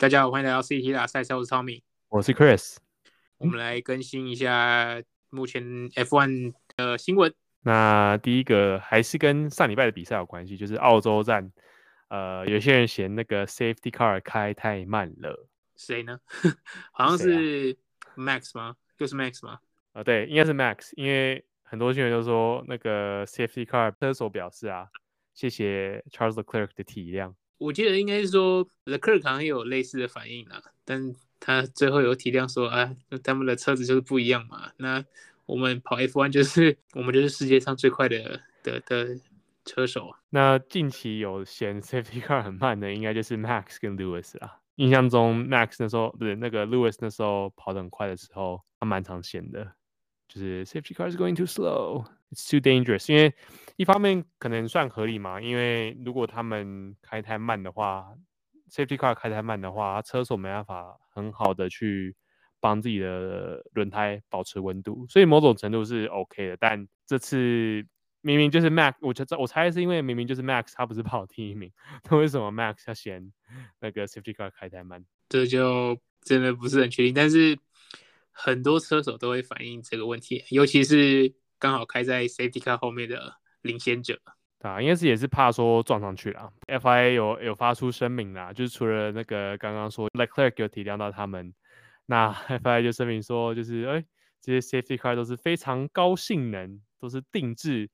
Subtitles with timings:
[0.00, 2.78] 大家好，欢迎来到 CT 大赛车，我是 Tommy，我是 Chris。
[3.36, 7.34] 我们来更新一下目前 F1 的新闻。
[7.60, 11.52] 那第一个还是跟上礼拜的比赛有关系，就是澳洲站。
[12.08, 15.46] 呃，有些人嫌那个 Safety Car 开太慢了。
[15.76, 16.18] 谁呢？
[16.92, 17.76] 好像是
[18.16, 18.76] Max 吗？
[18.96, 19.58] 就是 Max 吗？
[19.92, 24.88] 啊、呃，对，应该是 Max，因为很多新闻都说那个 Safety Car 车手表示啊，
[25.34, 27.34] 谢谢 Charles Leclerc 的体谅。
[27.60, 34.72] 我记得应该是说 Leclerc 好像有类似的反应啦，但他最后有体谅说啊，他们的车子就是不一样嘛。
[34.78, 35.04] 那
[35.44, 39.20] 我们跑 F1 就是我们就是世界上最快的的的
[39.66, 40.14] 车手。
[40.30, 44.58] 那近期有嫌 Safety Car 很慢的，应该就是 Max 跟 Lewis 啦。
[44.76, 49.72] 印象中，Max 那时候不是那个 Lewis 那时候跑得很快的时候，他蛮常嫌的，
[50.26, 53.12] 就是 Safety car is going too slow, it's too dangerous。
[53.12, 53.34] 因为
[53.80, 58.12] 一方面可能算合理嘛，因为如果他们开太慢的话
[58.70, 62.14] ，Safety car 开太慢的话，车手没办法很好的去
[62.60, 66.56] 帮自己的轮胎保持温度，所以某种程度是 OK 的。
[66.58, 67.86] 但这次。
[68.22, 71.72] 明明就是 Max，我觉我猜是因为明明就是 Max，他不是跑第一名，
[72.10, 73.32] 那为什么 Max 要嫌
[73.80, 75.02] 那个 Safety Car 开太慢？
[75.30, 77.14] 这就真的不是很确定。
[77.14, 77.58] 但是
[78.30, 84.20] 很多车手都会反映这个问题，尤其是刚好开在 Safety Car 后面的领先者。
[84.60, 86.52] 啊，应该是也是怕说撞上去了。
[86.66, 91.54] FIA 有有发出声明啦，就是除了那个刚刚说 Leclerc 有体谅到他们，
[92.04, 94.04] 那 FIA 就声明说，就是哎，
[94.42, 97.88] 这些 Safety Car 都是非常高性能，都是定制。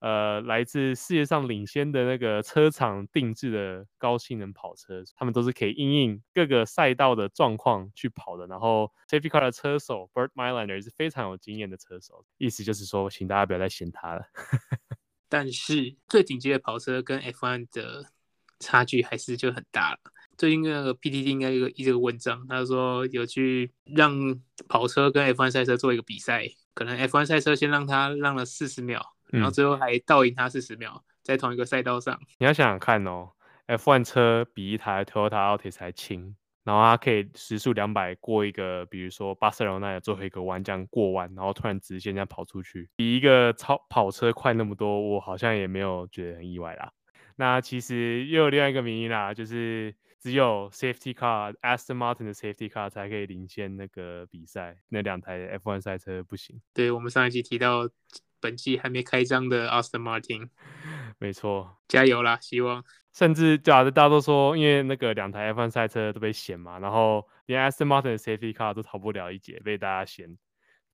[0.00, 8.46] 呃，来自世界上领先的那个车厂定制的高性能跑车，他们都是可以应应各个赛道的状况去跑的。
[8.46, 12.24] 然后，Safety Car 的车手 Bert Mylander 是非常有经验的车手。
[12.38, 14.22] 意思就是说，请大家不要再嫌他了。
[15.30, 18.10] 但是，最顶级的跑车跟 F1 的
[18.58, 19.98] 差距还是就很大了。
[20.36, 29.14] 最近那个 PTT 应该有一个文章，他说有去让跑车跟 F1 赛车做一个比赛，可能 F1 赛车先让他让了四十秒。
[29.28, 32.20] 然后最后还倒赢他四十秒，在同一个赛道上。
[32.38, 33.30] 你要想想看哦
[33.68, 36.34] ，F1 车比一台 Toyota Altis 还轻，
[36.64, 46.92] 然后它可以时速两百过一个，比如说巴塞罗那的最后一个弯这样过弯，然后突然直线这样跑出去，比一个超跑车快那么多，我好像也没有觉得很意外啦。
[47.36, 56.60] 那其实又有另外一个原因啦，就是只有 Safety Car Aston Martin 的 Safety Car 才可以领先那个比赛，那两台 F1 赛车不行。
[56.74, 57.88] 对，我们上一集提到。
[58.42, 60.48] 本季还没开张的 Aston Martin，
[61.20, 62.38] 没错，加油啦！
[62.40, 62.82] 希望
[63.12, 70.38] 甚至假的大家都说，因为那个两台 F1 赛车都被嫌嘛，然后连 Aston Martin 的 Safety Car 都逃不了一劫，被大家嫌，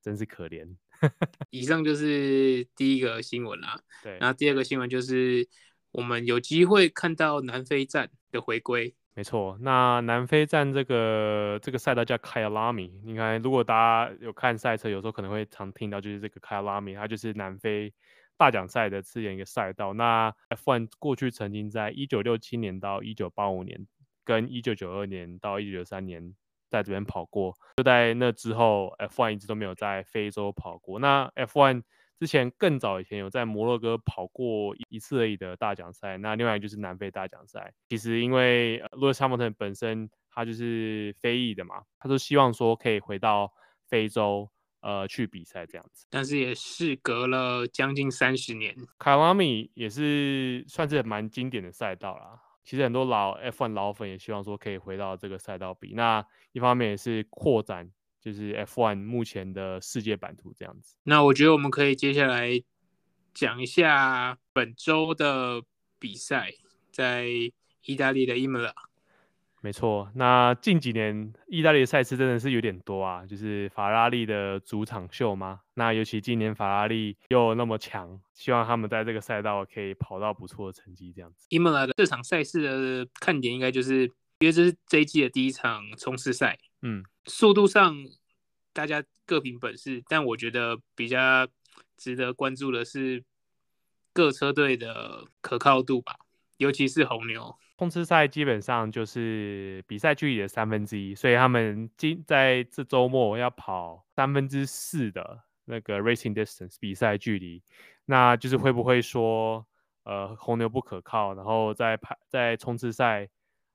[0.03, 0.66] 真是可怜。
[1.50, 3.78] 以上就是第一个新闻啦。
[4.03, 5.48] 对，然后第二个新闻就是
[5.92, 8.97] 我们有机会看到南非站的回归。
[9.14, 12.91] 没错，那南非站这个这个赛道叫 Kyalami。
[13.04, 13.75] 你看，如果大
[14.06, 17.94] 家有看赛车，有时候可能会常听到，就是这个 Kyalami，它就是南非
[18.37, 19.93] 大奖赛的次元一个赛道。
[19.93, 23.87] 那 F1 过去曾经在一九六七年到一九八五年，
[24.25, 26.35] 跟一九九二年到一九九三年
[26.69, 27.55] 在这边跑过。
[27.77, 30.99] 就在那之后，F1 一直都没有在非洲跑过。
[30.99, 31.83] 那 F1。
[32.19, 37.75] 之前更早以前有在摩洛哥跑过一次而已的大奖赛，那另外就是南非大奖赛。
[37.91, 43.53] 其实因为 Lewis Hamilton 本身他就是非裔的嘛，他都希望说可以回到
[43.87, 44.49] 非洲
[44.87, 46.07] 呃去比赛这样子。
[46.09, 52.41] 但是也是隔了将近三十年，Kyalami 也是算是蛮经典的赛道啦。
[52.65, 55.93] 其实很多老 F1 老粉也希望说可以回到这个赛道比。
[55.95, 57.91] 那一方面也是扩展。
[58.19, 60.97] 就是 F1 目前的世界版图这样子。
[61.05, 62.61] 那我觉得我们可以接下来
[63.33, 65.63] 讲一下本周的
[66.01, 66.51] 比赛，
[66.91, 67.29] 在
[67.85, 68.75] 意大利的伊莫拉。
[69.66, 75.60] 没错，那近几年意大利的赛事真的是有点多啊，就是法拉利的主场秀嘛。
[75.75, 81.49] 那尤其今年法拉利又那么强，希望他们在这个赛道可以跑到不错的成绩这样子。
[81.49, 84.05] 伊莫拉的这场赛事的看点应该就是，
[84.38, 86.56] 因为这是这一季的第一场冲刺赛。
[86.82, 87.93] 嗯，速度上
[88.73, 91.49] 大家各凭本事，但我觉得比较
[91.96, 93.25] 值得关注的是
[94.12, 96.14] 各车队的可靠度吧，
[96.56, 97.56] 尤其是红牛。
[97.79, 107.62] 冲刺赛基本上就是比赛距离的三分之一，所以他们今在这周末要跑三分之四的那个 racing distance 比赛距离，
[108.05, 109.67] 那就是会不会说
[110.05, 113.29] 呃红牛不可靠，然后在排在冲刺赛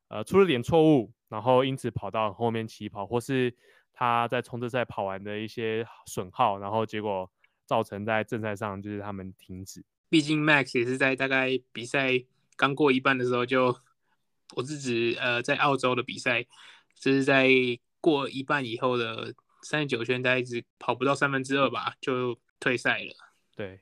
[0.08, 1.12] 呃出了点错误。
[1.32, 3.56] 然后因此跑到后面起跑，或是
[3.94, 7.32] 他在冲刺赛跑完的一些损耗，然后结果
[7.66, 9.82] 造成在正赛上就是他们停止。
[10.10, 12.22] 毕竟 Max 也是在大概比赛
[12.56, 13.76] 刚过一半的时候就，
[14.56, 16.44] 我是指呃在澳洲的比赛，
[17.00, 17.50] 就是在
[18.00, 19.34] 过一半以后的
[19.64, 23.14] 三十九圈，大概一直跑不到三分之二吧，就退赛了。
[23.56, 23.80] 对，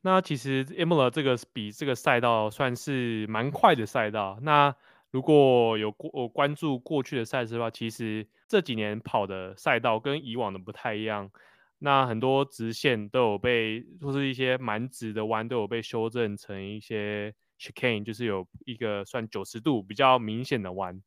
[0.00, 4.38] 那其实 Imola 这个比这个赛道算是蛮快的赛道。
[4.42, 4.74] 那
[5.10, 11.30] 如果有过我关注过去的赛事的话，其实这几年跑的赛道跟以往的不太一样。
[11.78, 21.02] 那很多直线都有被，或是一些蛮直的弯都有被修正成一些 chicane，就是有一个算九十度比较明显的弯。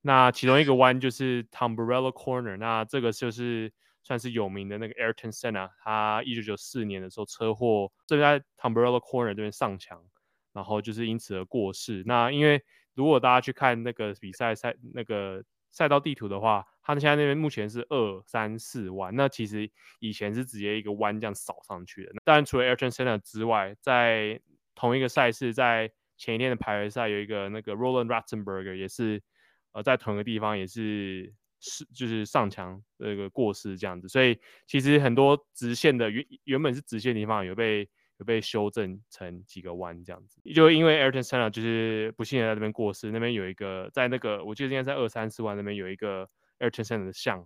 [0.00, 3.72] 那其中一个弯就是 Tamburello Corner，那这个就是
[4.02, 10.04] 算是有名的那个 Ayrton Senna，他一九九四年的时候车祸，正在 Tamburello Corner 这边上墙，
[10.52, 12.02] 然后就是因此而过世。
[12.04, 12.60] 那因为
[12.94, 19.70] 如果大家去看那个比赛赛那个赛道地图的话，他们现在那边目前是二三四弯，那其实
[20.00, 22.12] 以前是直接一个弯这样扫上去的。
[22.24, 24.40] 当然，除了 Ayrton Senna 之外，在
[24.82, 29.22] 同一个赛事，在前一天的排位赛有一个那个 Roland Ratzenberger 也是，
[29.70, 34.08] 呃，在同一个地方也是是就是上墙那个过失这样子。
[34.08, 34.36] 所以
[34.66, 40.40] 其实很多直线的原原本是直线的地方有被有被修正成几个弯这样子。
[40.52, 46.28] 就因为 Ayrton Senna 就是不幸的在那边过世，那边有一个在那个我记得应该在二三四弯那边有一个。
[46.58, 47.44] Ayrton Senna 的像，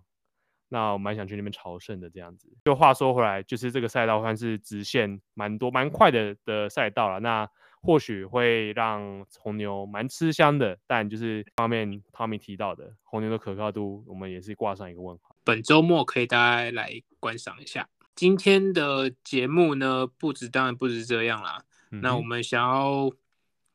[0.69, 2.49] 那我蛮想去那边朝圣的这样子。
[2.65, 7.19] 就话说回来，就是这个赛道算是直线蛮多、蛮快的的赛道了。
[7.19, 7.49] 那
[7.81, 15.35] 或许会让红牛蛮吃香的，但就是方面 Tommy 提到的红牛的可靠度，我们也是挂上一个问号。
[15.43, 17.87] 本周末可以大家来观赏一下。
[18.15, 21.63] 今天的节目呢，不止当然不止这样啦。
[21.91, 23.09] 嗯、那我们想要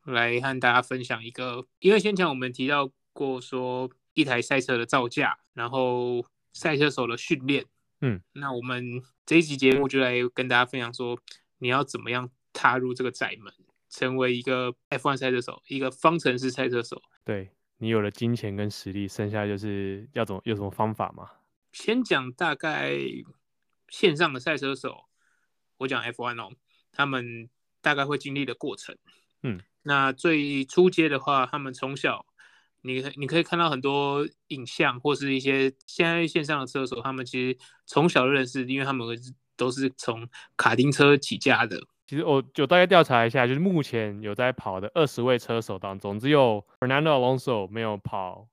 [0.05, 3.89] 来和大家分享一个，因为先前我们提到过说。
[4.15, 6.23] 一台赛车的造价，然后
[6.53, 7.65] 赛车手的训练，
[8.01, 11.19] 嗯，那我们这一集节目就来跟大家分享说，
[11.57, 13.51] 你要怎么样踏入这个窄门，
[13.89, 17.01] 成为一个 F1 赛车手，一个方程式赛车手。
[17.25, 21.29] 对，你有了金钱跟实力，剩下就是要怎么有什么方法吗？
[21.71, 22.95] 先讲大概
[23.89, 25.05] 线上的赛车手，
[25.77, 26.53] 我讲 F1 哦，
[26.91, 27.49] 他们
[27.81, 28.95] 大概会经历的过程，
[29.41, 32.25] 嗯，那最初阶的话，他们从小。
[32.83, 39.07] 你你可以看到很多影像，或是一些现在线上的车手，他们其实从小认识，因为他们
[39.55, 40.27] 都是从
[40.57, 41.81] 卡丁车起家的。
[42.05, 48.49] 其实我就大概调查一下，就是目前有在跑的二十位车手当中，只有 Fernando Alonso 没有跑，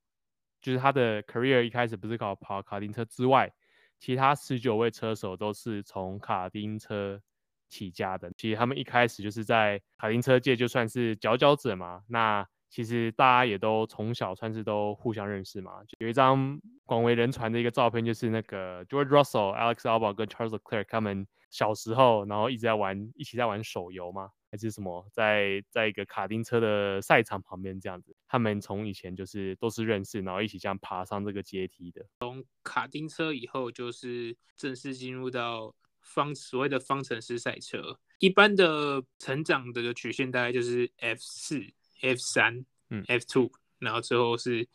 [0.63, 3.53] 就是他的 career 一开始不是搞跑卡丁车之外，
[3.99, 7.21] 其他十九位车手都是从卡丁车
[7.69, 8.31] 起家的。
[8.37, 12.03] 其实他们一开始就是在卡丁车界就算是佼佼者嘛。
[12.07, 28.15] 那其实大家也都从小算是都互相认识嘛，有一张广为人传的一个照片，就是那个 George Russell、Alex Albon 跟 Charles Leclerc 他们小时候，然后一直在玩，一起在玩手游嘛，还是什么，在在一个卡丁车的赛场旁边这样子。
[28.29, 32.07] 他们从以前就是都是认识，然后一起这样爬上这个阶梯的。
[32.21, 41.67] 从卡丁车以后，就是正式进入到方所谓的方程式赛车，一般的成长的曲线大概就是 F 四。
[42.01, 44.67] F 三，嗯，F two，然后最后是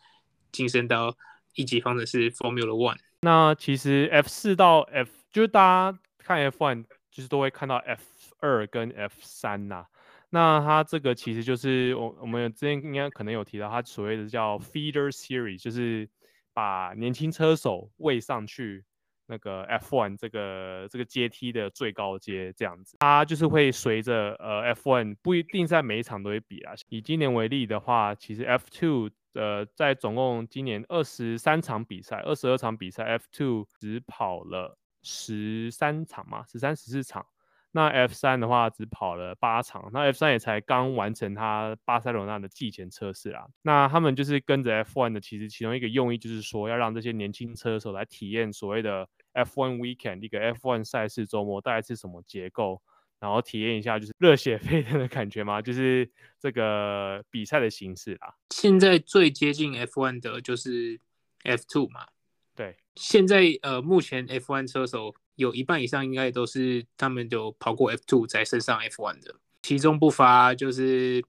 [0.51, 1.16] 晋升到
[1.54, 2.98] 一级方程式 Formula One。
[3.22, 8.04] 那其实 F 四到 F，就是大家看 F one，就是都会看到 F
[8.39, 9.86] 二跟 F 三呐。
[10.30, 16.10] 那它这个其实就是我我们之前应该可能有提到，它所谓的叫 Feeder Series，就是
[16.54, 18.83] 把年轻车手喂上去。
[19.27, 26.73] 那个 F1 这个这个阶梯的最高阶这样子，它就是会随着呃 F1 不一定在每一场都会比啊。
[26.89, 37.25] 以今年为例的话，其实 F2 呃在总共今年二十三场比赛，二十二场比赛，F2 只跑了十三场嘛，十三十四场。
[37.75, 43.45] 那 F 三的话只跑了八场，那 F 三也才刚完成他巴塞罗那的季前测试啊。
[43.63, 52.81] 那他们就是跟着 F 1的，其实其中一个用意就是说，要让这些年轻车手来体验所谓的 F 1 Weekend 一个 F 1赛事周末大概是什么结构，
[53.19, 58.33] 然后体验一下就是热血沸腾的感觉嘛，就是这个比赛的形式啦。
[58.51, 60.97] 现在最接近 F 1的就是
[61.44, 62.07] F 2嘛。
[62.55, 65.13] 对，现在呃目前 F 1车手。
[65.35, 71.21] 有一半以上应该都是他们有跑过 F2 才升上 F1 的，其中不乏就是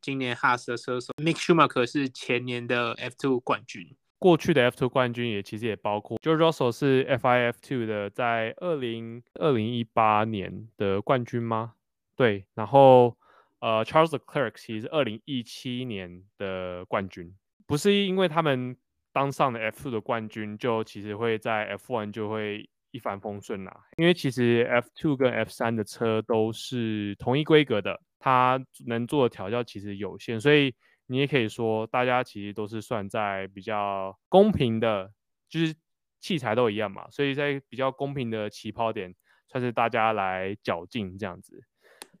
[0.00, 11.74] 今年哈斯的车手 Mick Schumacher 是前年的 F2 冠军，过去的 F2 冠军也其实也包括 George Russell 是 FI F2 的，在二零二零一八年的冠军吗？
[12.16, 13.16] 对，然后
[13.60, 17.32] 呃 Charles CLERK 其实是二零一七年的冠军，
[17.66, 18.76] 不是因为他们
[19.12, 22.68] 当上了 F2 的冠军就其实会在 F1 就会。
[22.92, 30.74] 一帆风顺啦，因为其实 F2 跟 F3 的车都是同一规格的，它能做的调教其实有限，所以
[31.06, 35.10] 你也可以说，大家其实都是算在比较公平的，
[35.48, 35.74] 就是
[36.20, 39.14] 器材都一样嘛，所以在比较公平的起跑点，
[39.48, 41.64] 算是大家来较劲这样子。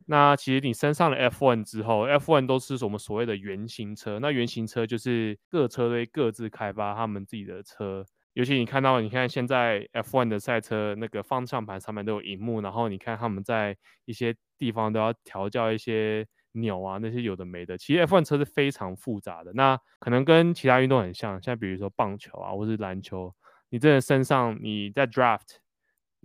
[0.06, 4.18] 那其实你升上了 F1 之后，F1 都是我们所谓的原型车。
[4.18, 8.04] 那原型车就是各车队各自开发他们自己的车。
[8.34, 17.76] 尤其你看到，你看现在 F1 的赛车那个方向盘上面都有荧幕，然后你看他们在一些地方都要调教一些钮啊，那些有的没的。
[17.76, 19.52] 其实 F1 车是非常复杂的。
[19.54, 23.34] 那可能跟其他运动很像，像比如说棒球啊，或是篮球，
[23.70, 25.58] 你真的身上你在 draft。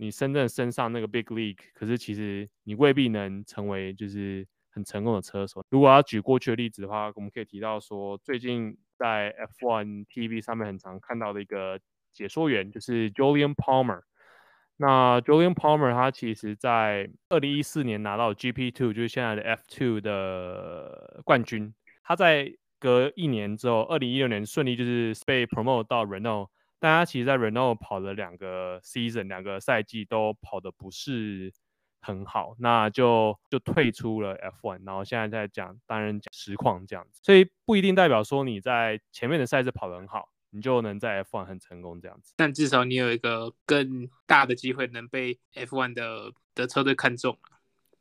[0.00, 5.60] 你真正身上那个 big league，可是其实你未必能成为就是很成功的车手。
[5.70, 11.80] 如果要举过去的例子的话，我们可以提到说，最近在 F1 TV 上面很常看到的一个
[12.18, 14.02] 解说员就是 Julian Palmer。
[14.76, 21.74] 那 Julian Palmer 他其实在二零一四年拿到 GP Two，就是现在的 F Two 的冠军。
[22.02, 26.48] 他在隔一年之后，二零一六年顺利就是被 promote 到 Renault。
[26.80, 31.52] 但他其实，在 Renault 跑了两个 season，两个赛季都跑得不是
[32.00, 42.34] 很好，那就就退出了 F1，然后现在在讲担任实况这样子，所以不一定代表说你在前面的赛事跑得很好，你就能在 F1 很成功这样子。
[42.36, 47.38] 但至少你有一个更大的机会能被 F1 的的车队看中。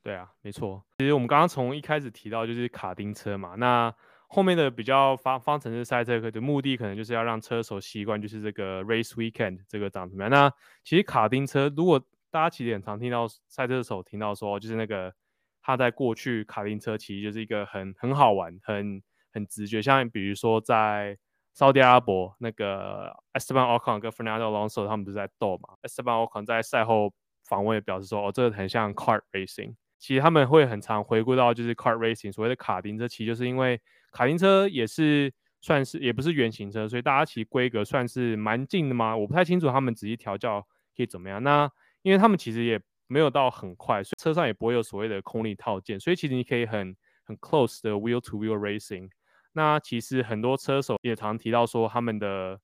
[0.04, 0.84] 对啊，没错。
[1.00, 3.94] 其实我们刚刚从一开始提到就是卡丁车嘛，那。
[4.30, 10.30] 后面的比较方方程式赛车的目的，可能就是要让车手习惯，就是这个 race weekend 这个长什么样？
[10.30, 10.52] 那
[10.84, 11.98] 其实卡丁车，如果
[12.30, 15.14] 大家其实很常听到赛车手听到说，就是那个
[15.62, 19.02] 他在过去卡丁车其实就是一个很很好玩、很
[19.32, 19.82] 很直觉。
[19.82, 21.18] 像比如说在
[21.58, 27.12] 沙特阿拉伯那个 Esteban Ocon 跟 Fernando Alonso 他们不是在斗嘛？Esteban Ocon 在赛后
[27.46, 29.74] 访问也表示说，哦，这个很像 kart racing。
[29.98, 33.82] 其实他们会很常回归到就是 kart racing，所谓的卡丁车，其实就是因为。
[34.12, 39.16] 卡丁车也是算是也不是原型车，所以大家其实规格算是蛮近的嘛。
[39.16, 41.44] 我不太清楚他们仔细调教可以怎么样。
[41.44, 41.70] 那
[42.04, 46.96] 因为他们其实也没有到很快，所以车上也不会有所谓的空力套件，所以其实你可以很
[47.26, 49.10] 很 close 的 wheel to wheel racing。
[49.58, 52.60] 那其实很多车手也常提到说，他们的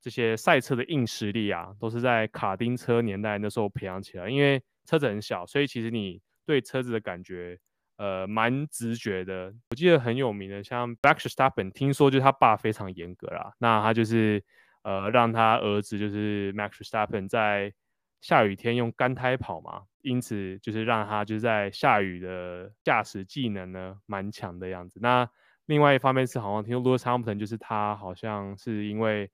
[0.00, 4.30] 这些赛车的硬实力啊，都是在卡丁车年代那时候培养起来。
[4.30, 7.58] 因为车子很小，所以其实你对车子的感觉。
[7.98, 9.50] 呃，蛮直觉的。
[9.70, 13.54] 我记得很有名的，像 Max Verstappen，听说就是他爸非常严格啦。
[13.56, 14.44] 那他就是
[14.82, 17.72] 呃，让他儿子就是 Max Verstappen 在
[18.20, 25.00] 下雨天用干胎跑嘛，因此就是让他就是在下雨的驾驶技能呢蛮强的样子。
[25.00, 25.26] 那
[25.66, 29.30] 另外一方面是好像听说 Lewis Hamilton 就是他好像是因为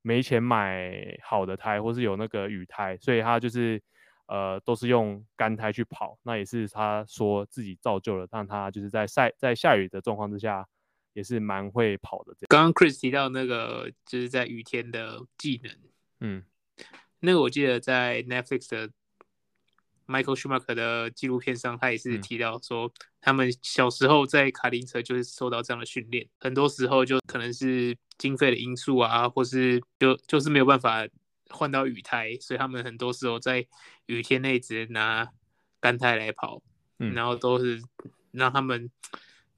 [0.00, 3.82] 没钱买好的胎，或是有那个雨胎，所以他就是。
[4.28, 10.66] 呃，都是用干胎去跑，那也是他说自己造就了，让他就是在晒在下雨的状况之下，
[11.12, 12.32] 也是蛮会跑的。
[12.48, 15.76] 刚刚 Chris 提到那个就是在雨天的技能，
[16.20, 16.44] 嗯，
[17.18, 18.90] 那个我记得在 Netflix 的
[20.12, 31.08] Michael Schumacher 的纪录片上，他也是提到说，他们小时候在卡丁车就是受到这样的训练，很多时候就可能是经费的因素啊，或是就就是没有办法。
[31.54, 33.66] 换到雨胎，所以他们很多时候在
[34.06, 35.28] 雨天内只能拿
[35.80, 36.62] 干胎来跑，
[36.98, 37.78] 嗯，然后都是
[38.30, 38.90] 让他们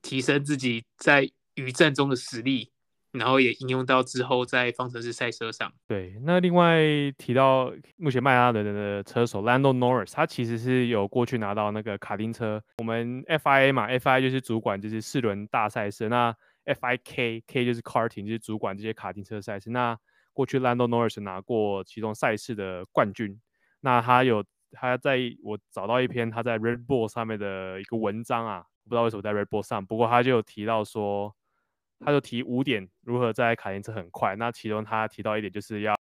[0.02, 2.72] 提升自己在雨战中的实力，
[3.14, 5.72] 然后也应用到之后在方程式赛车上。
[5.88, 6.78] 对，那另外
[7.16, 16.34] 提到目前迈阿伦的车手 Lando Norris，他其实是有过去拿到那个卡丁车，我们 FIA 嘛，FIA 就是主管就是四轮大赛事，那
[16.66, 19.96] FIK K 就是 Karting 就是主管这些卡丁车赛事，那。
[20.36, 23.40] 过去 Lando Norris 拿过其中赛事的冠军，
[23.82, 31.32] 那他有他在我找到一篇他在 Red Bull 上面的一个文章啊，不知道为什么在 Red Bull 上，不过他就提到说，
[32.00, 35.94] 他就提五点如何在卡丁车很快，那其中他提到一点就是要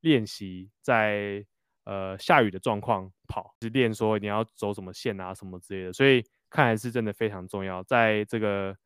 [0.00, 1.44] 练习在
[1.84, 8.76] 呃下雨的状况跑，就是练说你要走什么线啊什么之类的，所以看来是真的非常重要，在这个。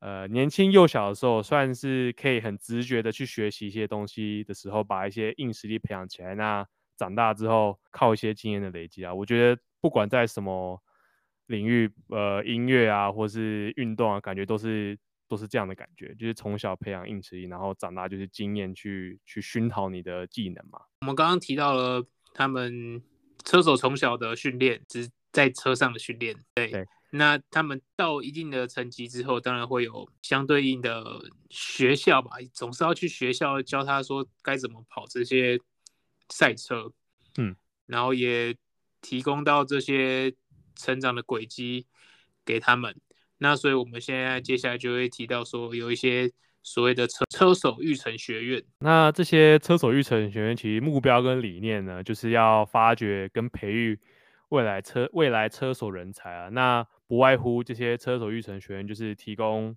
[0.00, 6.34] 呃，年轻幼小的时候，算是可以很直觉的去学习一些东西的时候，把一些硬实力培养起来。
[6.34, 6.64] 那
[6.98, 10.80] 长大之后，靠一些经验的累积啊，我觉得不管在什么
[11.46, 14.96] 领域，呃，音乐啊，或是运动啊，感觉都是
[15.28, 20.80] 都是这样的感觉，就是从小培养硬实力，然后长大就是经验去去熏陶你的技能嘛。
[21.00, 22.04] 我们刚刚提到了
[22.34, 23.02] 他们
[23.44, 26.70] 车手从小的训练，只在车上的训练，对。
[26.70, 31.02] 对那他们到一定的层级之后，当然会有相对应的
[31.48, 35.58] 学校吧，总是要去学校教他说该怎么跑这些
[36.28, 36.92] 赛车，
[37.38, 37.56] 嗯，
[37.86, 38.54] 然后也
[39.00, 40.34] 提供到这些
[40.74, 41.86] 成长的轨迹
[42.44, 43.00] 给他们。
[43.38, 46.30] 那所以我们现在接下来就会提到说，有一些
[46.62, 48.62] 所谓的车车手育成学院。
[48.80, 53.98] 那这些车手育成学院其实目标跟理念呢，就是要发掘跟培育
[54.48, 56.48] 未来车未来车手人才啊。
[56.48, 59.76] 那不外乎这些车手育成学院就是提供。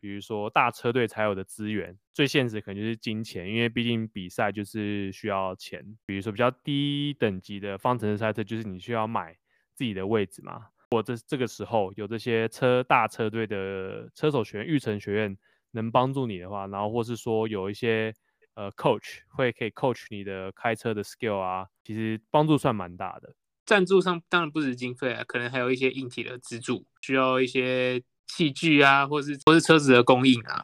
[0.00, 5.84] 比如说大车队才有的资源，最现实可能就是金钱，因为毕竟比赛就是需要钱。
[6.06, 9.36] 比如说比较低等级的方程式赛车，就是你需要买
[9.74, 10.66] 自己的位置嘛。
[10.90, 15.36] 或这这个时候有这些车大车队的车手学院、育成学院
[15.72, 18.14] 能帮助你的话，然后或是说有一些
[18.54, 23.34] 呃 coach 会可以 coach 你的开车的 skill 啊，其实帮助算蛮大的。
[23.66, 28.02] 赞助上当然不止经费啊，可能还有一些硬体的资助，需要一些。
[28.30, 30.62] 器具啊，或是或是车子的供应啊，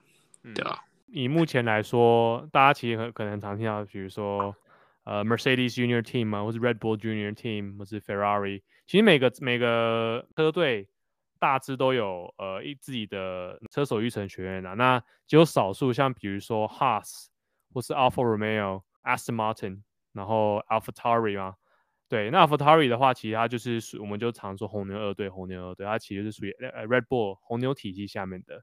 [0.54, 0.84] 对吧？
[1.06, 4.54] 以目前来说，大家其实很可能常听到，比如说
[5.04, 8.62] 呃，Mercedes Junior Team 啊，或是 Red Bull Junior Team，或是 Ferrari。
[8.86, 10.88] 其实每个每个车队
[11.38, 14.74] 大致都有呃一自己的车手育成学院啊。
[14.74, 17.26] 那只有少数像比如说 Haas
[17.72, 19.82] 或是 Alfa Romeo、Aston Martin，
[20.12, 21.54] 然后 AlfaTauri 嘛。
[22.08, 28.62] 对，那 AlfaTauri 的话，其实它就是属，我们就常说红牛二队，红牛二队，它其实是属于呃 Red Bull 红牛体系下面的。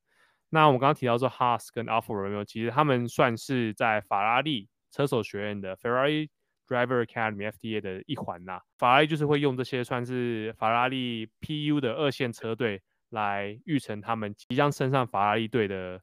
[0.50, 6.30] 那我们刚刚提到说 Haas 跟 Alfa Romeo，其实他们算是在法拉利车手学院的 Ferrari
[6.68, 8.60] Driver Academy FDA 的一环呐。
[8.78, 16.02] 法拉利就是会用这些算是法拉利 PU 的二线车队来育成他们即将升上法拉利队的。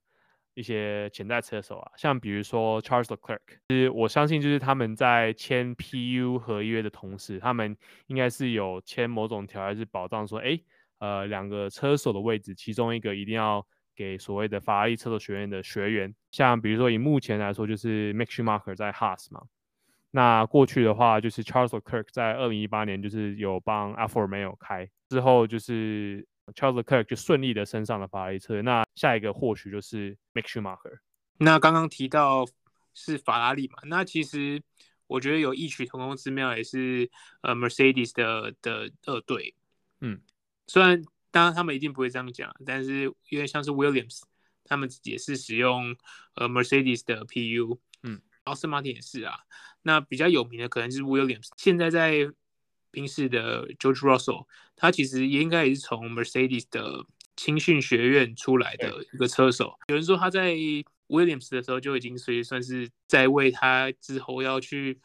[0.55, 7.77] 一些潜在车手啊，像比如说 Charles Leclerc，其实我相信就是他们在签 PU 合约的同时，他们
[8.09, 10.59] 应该是有签某种条约是保障说，哎，
[10.99, 13.65] 呃，两个车手的位置，其中一个一定要
[13.99, 16.15] 给所谓的法拉利车手学院的学员。
[16.31, 19.43] 像比如说以目前来说，就是 Mick Schumacher 在 Haas 嘛，
[20.13, 26.25] 那过去的话就是 Charles Leclerc 在二零一八年就是有帮 Alfa Romeo 开，之后就是。
[26.55, 31.01] Charles Leclerc 就顺利的升上了法拉利车，那下一个或许就是 Mick Schumacher。
[31.37, 32.47] 那刚刚提到
[32.95, 34.63] 是法拉利嘛，那其实
[35.09, 37.11] 我觉得有异曲同工之妙，也是
[37.43, 39.55] 呃 Mercedes 的的二队。
[40.01, 40.23] 嗯，
[40.69, 41.03] 虽然
[41.39, 44.23] 当然他们一定不会这样讲，但是因为像是 Williams，
[44.65, 45.97] 他们也是使用
[46.35, 47.79] 呃 Mercedes 的 PU。
[48.03, 49.39] 嗯，Aston Martin 也是啊。
[49.83, 52.29] 那比较有名的可能就是 Williams，现在在。
[52.91, 57.05] 宾士的 George Russell，他其实也应该也是从 Mercedes 的
[57.37, 59.79] 青训学院出来的一个车手。
[59.89, 60.55] 有人说他在
[61.07, 64.99] Williams 的时候就已经所以算是在为他之后要去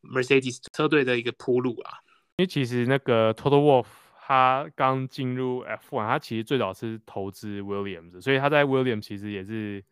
[0.00, 1.98] Mercedes 车队的一个铺路啊。
[2.36, 3.88] 因为其实那个 Total Wolff
[4.28, 9.82] 他刚进入 F1，他其实最早是投资 Williams，所以他在 Williams 其实也是。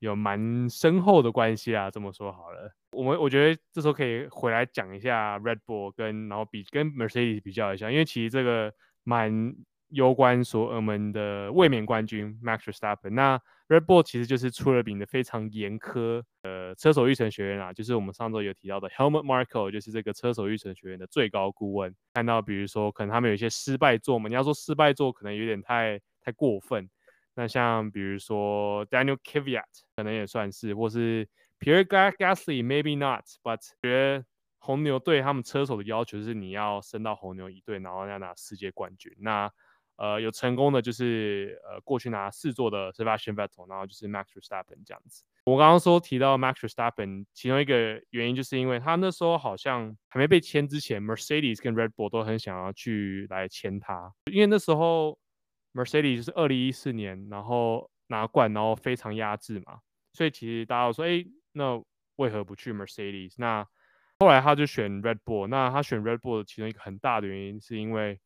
[0.00, 8.70] 有蛮深厚的关系啊，这么说好了，我们我觉得这时候可以回来讲一下 Red Bull 跟然后比跟 Mercedes 比较一下，因为其实这个
[9.02, 9.54] 蛮
[9.94, 13.10] 攸关所我们的卫冕冠军 Max Verstappen。
[13.10, 21.94] 那 Red Bull 其实就是出了名的非常严苛的车手育成学院啊，就是我们上周有提到的 Helmut Marko，就是这个车手育成学院的最高顾问。
[22.12, 26.90] 看到比如说可能他们有一些失败作嘛，你要说失败作可能有点太太过分。
[27.34, 29.64] 那像比如说 Daniel Kvyat
[29.96, 31.26] 可能也算是，或是
[31.58, 34.24] Pierre Gasly maybe not，but 觉得
[34.58, 39.12] 红牛对他们车手的要求是你要升到红牛一队，然后要拿世界冠军。
[39.18, 39.50] 那
[39.96, 45.24] 呃有成功的就是呃过去拿四座的 Sebastian Vettel，然后就是 Max Verstappen 这样子。
[45.44, 55.18] 我刚刚说提到 Max Verstappen，其中一个原因就是因为他那时候好像还没被签之前，Mercedes 跟 Red Bull 都很想要去来签他，因为那时候。
[55.76, 59.80] Mercedes 就是二零一四年，然后拿冠，然后非常压制嘛，
[60.12, 61.82] 所以其实大家都说，哎，那
[62.14, 63.34] 为何不去 Mercedes？
[63.38, 63.66] 那
[64.20, 65.48] 后来他就选 Red Bull。
[65.48, 68.20] 那他选 Red Bull 的其中一个很大的原因，是因为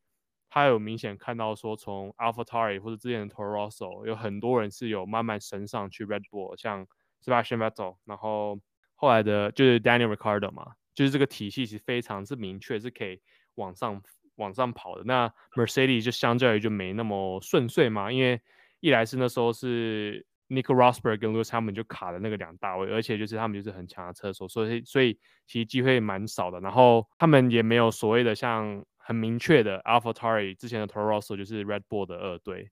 [0.48, 6.86] 他有明显看到说，从 a l p h a t a r i 或者之前的 Toro Rosso，有很多人是有慢慢升上去 Red Bull，像
[7.24, 8.58] Sebastian Vettel，然后
[8.94, 13.20] 后来的就是 Daniel r i c a r d o 嘛，就是这个体系是非常是明确，是可以
[13.54, 14.02] 往上。
[14.38, 18.40] 往上跑的那 Mercedes 就相较于就没那么顺遂嘛，因为
[18.78, 26.60] 一来是那时候是 Nico Rosberg 跟 Lewis Hamilton 就卡的那个两大位，而且就是他们就是很强的车手，所以所以其实机会蛮少的。
[26.60, 32.04] 然后他们也没有所谓的像很明确的 a l p h a t a r i 之前的 Toro Rosso 就是 Red Bull
[32.04, 32.70] 的二队。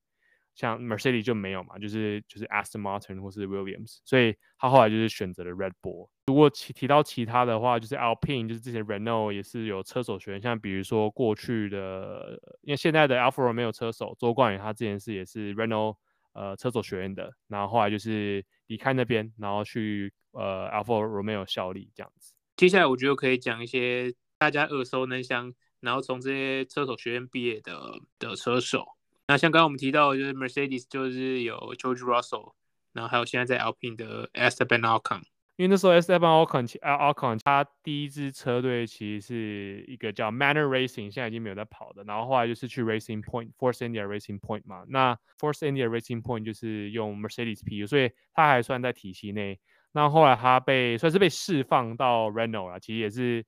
[0.55, 6.11] 像 Mercedes 就没有嘛，就是就是 Aston Martin 或是 Williams，所以他后来就是选择了 Red Bull。
[6.27, 15.96] 如果提提到其他的话，就是 Alpine，就是之前 Renault 也是有车手学院，像比如说过去的，因为现在的 Alfa Romeo 车手周冠宇，他之前是也是 Renault
[16.33, 22.33] 呃车手学院的，然后后来就是离开那边，然后去呃 Alfa Romeo 效力这样子。
[22.57, 28.87] 接下来我觉得可以讲一些大家耳熟能详，然后从这些车手学院毕业的的车手。
[29.29, 32.53] 那像刚刚我们提到，就是 Mercedes 就是有 George Russell，
[32.93, 35.23] 然后还有现在在 Alpine 的 Esteban Ocon。
[35.57, 42.05] 因为那时候 Esteban Ocon Ocon 他第一支车队其实是一个叫 Manor Racing，现在已经没有在跑的。
[42.05, 44.85] 然后后来就是去 Racing Point Force India Racing Point 嘛。
[44.89, 49.59] 那 Force India Racing Point 就是用 Mercedes PU，所以他还算在体系内。
[49.93, 53.47] 那后来他被算是被释放到 Renault 了，其实也是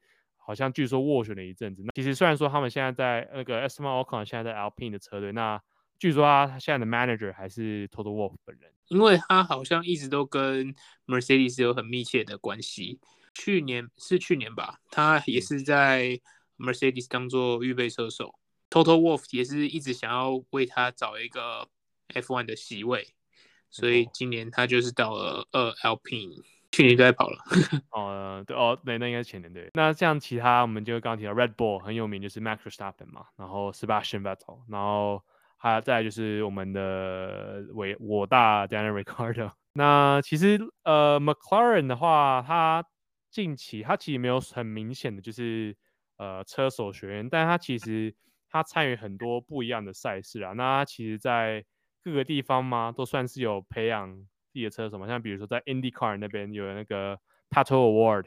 [0.49, 1.83] 好像据说斡旋了一阵子。
[1.85, 5.61] 那其实虽然说他们现在在那个 Esteban Ocon 现在在 Alpine 的车队，那
[5.99, 8.73] 据说他现在的 manager 还是 Toto Wolff 本人。
[8.87, 10.75] 因为他好像一直都跟
[11.07, 12.99] Mercedes 有很密切的关系。
[13.35, 16.19] 去年是去年吧，他也是在
[16.57, 18.39] Mercedes 当做预备车手。
[18.71, 21.69] Toto Wolff 也是一直想要为他找一个
[22.15, 23.09] F1 的席位，
[23.69, 26.43] 所以今年他就是到了呃 Alpine，
[26.79, 27.39] 去年就在跑了。
[27.93, 29.69] 哦，对哦，对，那应该是前年对。
[29.75, 35.23] 那像其他，我们就刚刚提到 Red Bull 很有名，就是 Max Verstappen 嘛，然后 Sebastian Vettel，然后。
[35.61, 39.51] 还有再就是我们的伟我大 Daniel Ricardo。
[39.73, 42.85] 那其实呃，McLaren 的话，他
[43.29, 45.77] 近期他其实没有很明显的就是
[46.17, 48.15] 呃车手学院，但他其实
[48.49, 50.53] 他参与很多不一样的赛事啊。
[50.53, 51.65] 那他其实在
[52.05, 54.17] 各个地方嘛，都算是有培养
[54.59, 55.07] 自己的车什么。
[55.07, 57.19] 像比如说在 IndyCar 那边有那个
[57.49, 58.25] Pato O'Ward，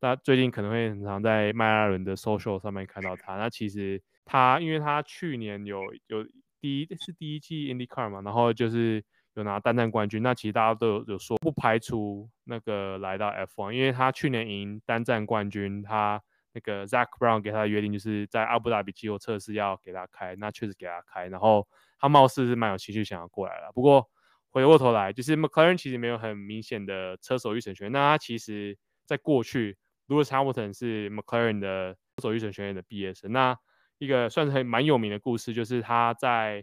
[0.00, 3.36] 那最近可能会很常在迈拉伦的 social 上面看到他。
[3.36, 6.26] 那其实他因为他去年有有。
[6.58, 10.22] 第一是第一季 IndyCar 嘛，然后就是有拿单站冠军。
[10.22, 16.20] 那其实大家都有有说不排除那个来到 F1，因为他去年赢单站冠军，他
[16.54, 21.68] 那个 Zak Brown 给他的约定就是在阿布达比季后测试要给他开，那确实给他开，然后
[22.00, 23.70] 他貌似是蛮有兴趣想要过来了。
[23.72, 24.08] 不过
[24.56, 29.76] 回过头来，就是 McLaren 其实没有很明显的车手预选权，那他其实在过去
[30.08, 33.58] ，Lewis Hamilton 是 McLaren 的车手预选学院的毕业生，那。
[33.98, 36.62] 一个算是很蛮有名的故事，就是他在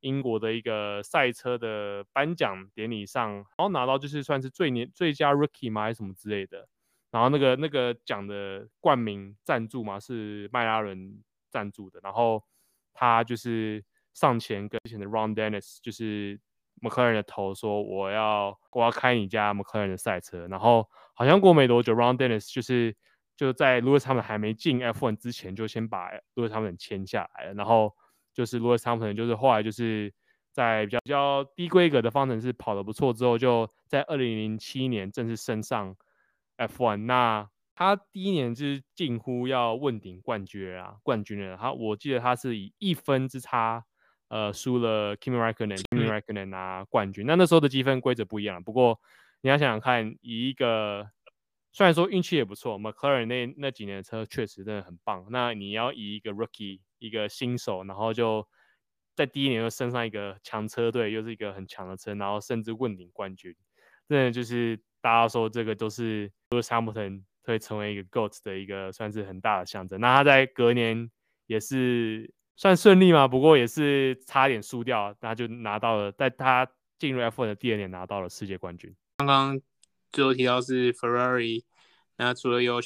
[0.00, 6.66] 英国的一个赛车的颁奖典礼上，然后拿到就是算是最年最佳 Rookie 嘛，还是什么之类的。
[7.10, 12.00] 然后那个那个奖的冠名赞助嘛是迈拉伦赞助的。
[12.02, 12.42] 然后
[12.94, 16.40] 他就是上前跟之前的 Ron Dennis 就是
[16.80, 20.46] McLaren 的头说，我要我要开你家 McLaren 的赛车。
[20.48, 22.96] 然后好像过没多久，Round Dennis 就是。
[23.36, 27.54] 就在 Lewis Hamilton 还没进 F1 之前，就先把 Lewis Hamilton 签下来了。
[27.54, 27.90] 然后
[28.34, 30.12] 就是 Lewis Hamilton 就是后来就是
[30.52, 35.96] 在比较比较低规格的方程式跑得不错之后，就在二零零七年正式升上
[36.58, 37.06] F1。
[37.06, 41.56] 那他第一年就是近乎要问鼎冠军啊，冠军了。
[41.56, 43.86] 他我记得他是以一分之差，
[44.30, 47.26] 呃，输了 Kimi Räikkönen，Kimi Räikkönen 拿冠军。
[47.26, 49.00] 那那时候的积分规则不一样，不过
[49.40, 51.10] 你要想想看，以一个
[51.72, 55.26] 虽然说运气也不错，McLaren 那那几年的车确实真的很棒。
[55.30, 58.46] 那你要以一个 rookie 一个新手，然后就
[59.16, 63.52] 在第一年就升上一个强车队，又是一个很强的车，然后甚至问鼎冠军，
[64.08, 70.00] 真的就是大家说这个都是 Lewis Hamilton 会成为一个 GOAT 的一个算是很大的象征。
[70.00, 71.10] 那他在隔年
[71.46, 78.94] 也是算顺利嘛，不过也是差点输掉，那就拿到了，在他进入 F1 的第二年拿到了世界冠军。
[79.16, 79.58] 刚刚。
[80.12, 81.62] 最后提到是 Ferrari，
[82.16, 82.80] 那除了有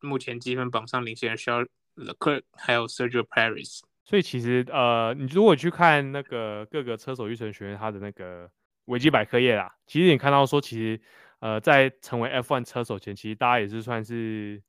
[0.00, 3.80] 目前积分榜上领先的 Charles Leclerc，还有 Sergio Perez。
[4.04, 8.48] 所以其实呃，你如果去看那个各个车手育成学院他的那个
[8.84, 11.00] 维基百科页啦，其实你看到说，其实
[11.40, 14.62] 呃，在成为 F1 车手前，其实大家也是算是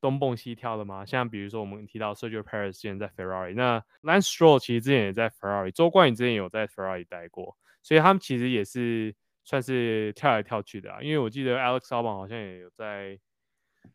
[0.00, 1.04] 东蹦西跳的嘛。
[1.04, 9.14] 像比如说我们提到 Sergio Perez 之前在 Ferrari，那 Lance Stroll 其实之前也在 Ferrari，周冠宇之前有在 Ferrari 待过，所以他们其实也是。
[9.44, 13.18] 算是跳来跳去的啊，因为我记得 Alex Albon 好像也有在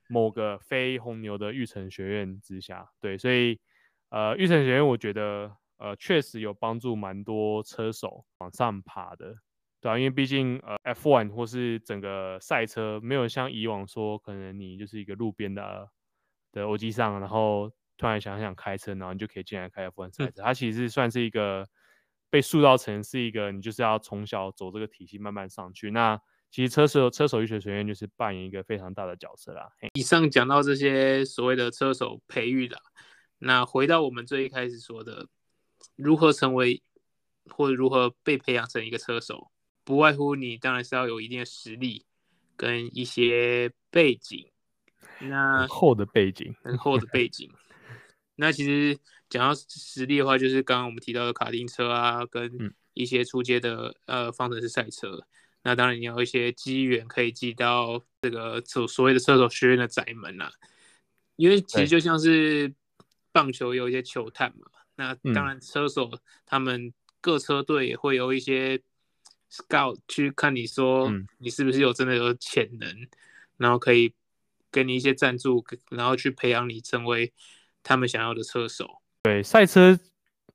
[0.10, 3.60] 某个非红牛的育成学院之下，对，所以
[4.10, 9.36] 呃，育成学院我觉得呃确实有帮助蛮多车手往上爬的，
[9.84, 15.90] 对啊，因为毕竟呃 F1 或是整个赛车没有像以往说，可能你就是一个路边的
[16.52, 21.68] 的欧机上，然后突然想想开车，然后你就可以进来开 F1 赛车，它其实算是一个。
[22.30, 25.92] 被塑造成是一个，你就是要从小走这个体系慢慢上去。
[25.92, 26.20] 那
[26.50, 29.70] 其实车手车手医学学院就是扮演一个非常大的角色啦。
[29.94, 32.76] 以上讲到这些所谓的车手培育的，
[33.38, 35.28] 那回到我们最一开始说的，
[35.96, 36.82] 如何成为
[37.52, 39.52] 或者如何被培养成一个车手，
[39.84, 42.06] 不外乎你当然是要有一定的实力
[42.56, 44.48] 跟一些背景。
[45.20, 47.50] 那很厚的背景，很厚的背景。
[48.36, 48.98] 那其实
[49.30, 55.26] 讲到实力的话，就是刚刚我们提到的卡丁车啊，跟一些出街的呃方程式赛车。
[55.64, 60.52] 那当然你要一些机缘可以进到这个所所谓的车手学院的宅门啊。
[61.36, 62.74] 因为其实就像是
[63.32, 66.12] 棒球有一些球探嘛，那当然车手
[66.46, 68.80] 他们各车队也会有一些
[69.54, 73.08] scout 去看你说你是不是有真的有潜能，嗯、
[73.58, 74.16] 然后可以
[74.72, 77.32] 给你一些赞助，然后去培养你成为
[77.84, 79.02] 他们想要的车手。
[79.22, 80.00] 对，赛车。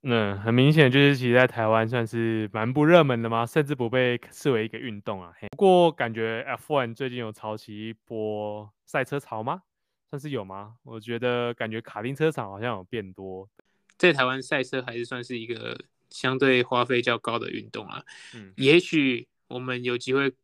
[0.03, 5.33] 嗯，很明显就是其实在台湾算是蛮不热门的嘛，甚至不被视为一个运动啊。
[5.51, 9.63] 不过感觉 F1 最近有潮起一波赛车潮吗？
[10.11, 10.77] 算是有吗？
[10.85, 13.49] 我觉得感觉卡丁车场好像有变多。
[13.97, 15.77] 在台湾赛车还是算是一个
[16.11, 18.05] 相对花费较高的运动啊。
[18.35, 20.35] 嗯，也许我们有机会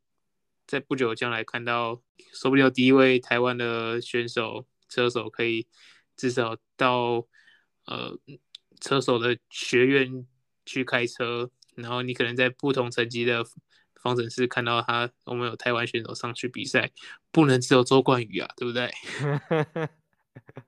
[0.67, 2.01] 在不久将来看到，
[2.33, 5.67] 说不定有第一位台湾的选手车手可以
[6.17, 7.27] 至少到
[7.87, 8.19] 呃。
[8.81, 10.27] 车手的学院
[10.67, 13.43] 去开车，然后你可能在不同层级的
[13.95, 16.91] 方程式看到他，我们有台湾选手上去比赛，
[17.31, 18.93] 不能只有周冠宇啊，对不对？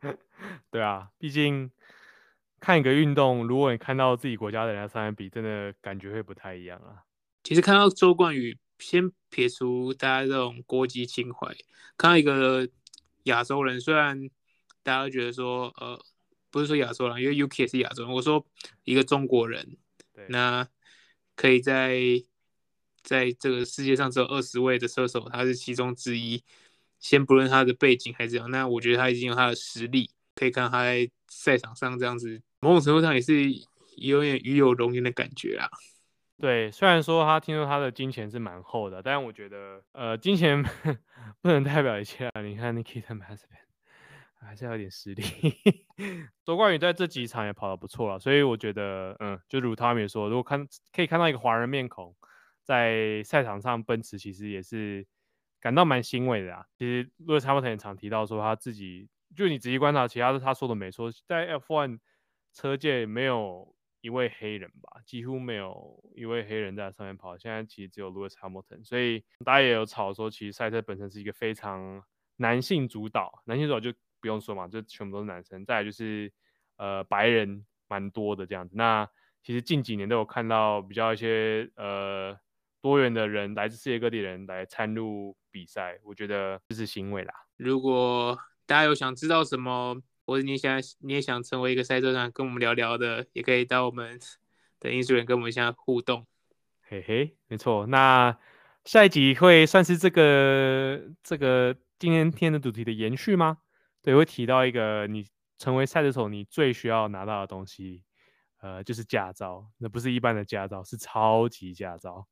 [0.71, 1.71] 对啊，毕竟
[2.67, 7.05] 看一个运动，如果你看到自己国家的人在上面比，真的感觉会不太一样啊。
[7.45, 11.47] 其实看到周冠宇，先撇除大家这种国籍情怀，
[11.97, 12.69] 看到一个
[13.23, 14.29] 亚洲人，虽然
[14.83, 16.05] 大家都觉得说，呃。
[16.49, 18.13] 不是说亚洲人，因为 UK 也是亚洲人。
[18.13, 18.43] 我说
[18.85, 19.77] 一个中国人，
[20.15, 20.67] 对那
[21.35, 22.01] 可以在
[23.03, 26.43] 在这个世界上只有二十位的射手，他是其中之一。
[26.99, 33.35] 先不论他的背景还是怎样，那我觉得他已经有他的实力，可以看他在赛场上这样子，某种程度上也是
[33.97, 35.69] 有点与有荣焉的感觉啊。
[36.39, 40.63] 对，虽然说他听说他的金钱是蛮厚的，但我觉得呃，金钱
[41.41, 42.43] 不能代表一切啊。
[42.43, 45.23] 你看 Nikita m a s p i n 还是要有点实力。
[46.45, 52.15] 夺冠宇在这几场也跑得不错了，所以我觉得，嗯，就如他们也说，如果看可以看到一个华人面孔
[52.65, 55.07] 在赛场上奔驰，其实也是
[55.59, 56.67] 感到蛮欣慰的啊。
[56.77, 61.99] 其实路易斯·哈密尔顿也常提到说，他自己就你仔细观察，其他的他说的没错，在 F1
[62.57, 67.39] 车界没有一位黑人吧，几乎没有一位黑人在上面跑。
[67.39, 72.03] 现在其实只有路易斯·哈密尔顿，所以大家也有吵说，其实赛车本身是一个非常
[72.37, 73.93] 男性主导，男性主导就。
[74.19, 75.65] 不用说嘛，就全部都是男生。
[75.65, 76.33] 再来就是，
[76.79, 78.75] 呃，白人蛮多的这样子。
[78.75, 79.09] 那
[79.43, 82.37] 其实近几年都有看到比较一些呃
[82.81, 87.35] 多元的人，来自世界各地的人来参入比赛，我觉得这是欣慰啦。
[87.57, 89.95] 如果大家有想知道什么，
[90.27, 94.19] 或者你想你也想成为一个赛车手，跟我们聊聊的，也可以到我们
[94.81, 96.27] 的 Instagram 跟我们一下互动。
[96.83, 97.87] 嘿嘿，没错。
[97.87, 98.37] 那
[98.85, 103.59] 下一集会算是这个这个今天天的主题的延续吗？
[104.03, 105.27] 对，会提到一个你
[105.59, 108.03] 成为赛车手你最需要拿到的东西，
[108.61, 109.67] 呃，就是驾照。
[109.79, 112.27] 那不是一般的驾照，是超级驾照。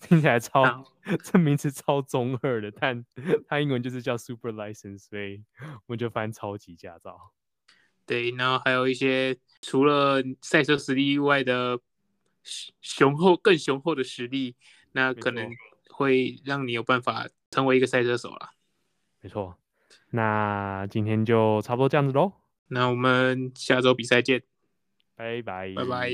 [0.00, 0.84] 听起来超，好
[1.22, 3.04] 这名词超中二的，但
[3.48, 5.42] 它英文就是叫 Super License，所以
[5.86, 7.32] 我就翻超级驾照。
[8.06, 11.78] 对，然后还有一些除了赛车实力以外的
[12.80, 14.56] 雄厚、更雄厚的实力，
[14.92, 15.50] 那可能
[15.90, 18.50] 会让你有办法成为一个赛车手了。
[19.20, 19.56] 没错。
[20.10, 22.32] 那今天就差不多这样子喽。
[22.68, 24.42] 那我们下周比赛见，
[25.14, 26.10] 拜拜，拜拜。